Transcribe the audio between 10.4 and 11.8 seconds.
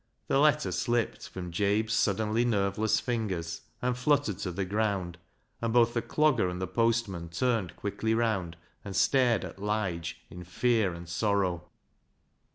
fear and sorrow.